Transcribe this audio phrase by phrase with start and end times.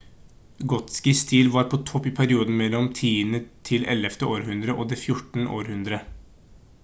[0.71, 4.27] gotisk stil var på topp i perioden mellom 10.–11.
[4.33, 5.47] århundre og det 14.
[5.59, 6.01] århundre